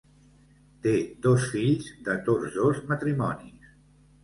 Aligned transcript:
Té 0.85 0.93
dos 1.25 1.45
fills 1.51 1.91
de 2.09 2.17
tots 2.31 2.59
dos 2.59 2.83
matrimonis. 2.95 3.73